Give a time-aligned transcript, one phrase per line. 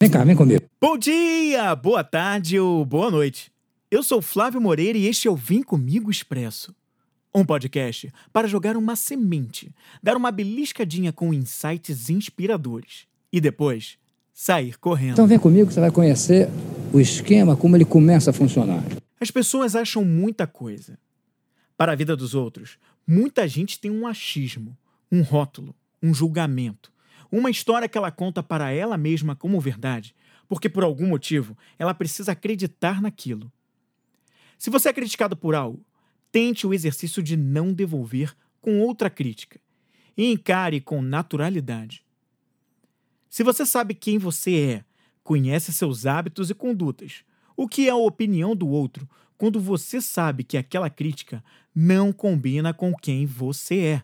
[0.00, 0.64] Vem cá, vem comigo.
[0.80, 3.52] Bom dia, boa tarde ou boa noite.
[3.90, 6.74] Eu sou Flávio Moreira e este é o Vem Comigo Expresso.
[7.32, 9.72] Um podcast para jogar uma semente,
[10.02, 13.96] dar uma beliscadinha com insights inspiradores e depois
[14.32, 15.12] sair correndo.
[15.12, 16.48] Então vem comigo que você vai conhecer
[16.92, 18.82] o esquema, como ele começa a funcionar.
[19.20, 20.98] As pessoas acham muita coisa.
[21.76, 24.76] Para a vida dos outros, muita gente tem um achismo,
[25.10, 26.92] um rótulo, um julgamento,
[27.38, 30.14] uma história que ela conta para ela mesma como verdade,
[30.48, 33.50] porque por algum motivo ela precisa acreditar naquilo.
[34.56, 35.84] Se você é criticado por algo,
[36.30, 39.60] tente o exercício de não devolver com outra crítica
[40.16, 42.04] e encare com naturalidade.
[43.28, 44.84] Se você sabe quem você é,
[45.24, 47.24] conhece seus hábitos e condutas,
[47.56, 51.42] o que é a opinião do outro quando você sabe que aquela crítica
[51.74, 54.02] não combina com quem você é?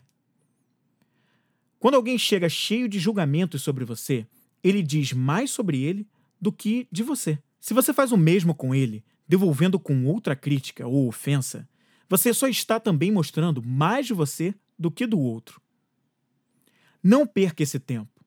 [1.81, 4.27] Quando alguém chega cheio de julgamentos sobre você,
[4.63, 6.07] ele diz mais sobre ele
[6.39, 7.39] do que de você.
[7.59, 11.67] Se você faz o mesmo com ele, devolvendo com outra crítica ou ofensa,
[12.07, 15.59] você só está também mostrando mais de você do que do outro.
[17.01, 18.23] Não perca esse tempo.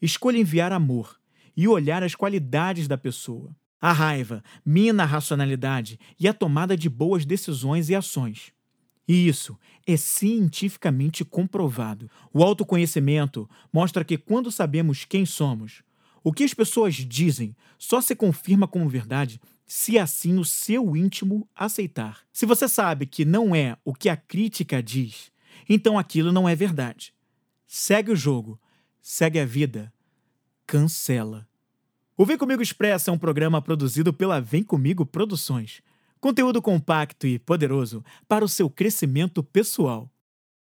[0.00, 1.20] Escolha enviar amor
[1.54, 3.54] e olhar as qualidades da pessoa.
[3.82, 8.53] A raiva mina a racionalidade e a tomada de boas decisões e ações.
[9.06, 12.10] E isso é cientificamente comprovado.
[12.32, 15.82] O autoconhecimento mostra que quando sabemos quem somos,
[16.22, 21.48] o que as pessoas dizem só se confirma como verdade se assim o seu íntimo
[21.54, 22.20] aceitar.
[22.32, 25.30] Se você sabe que não é o que a crítica diz,
[25.68, 27.12] então aquilo não é verdade.
[27.66, 28.58] Segue o jogo,
[29.02, 29.92] segue a vida,
[30.66, 31.46] cancela.
[32.16, 35.82] O Vem Comigo Expressa é um programa produzido pela Vem Comigo Produções.
[36.24, 40.10] Conteúdo compacto e poderoso para o seu crescimento pessoal.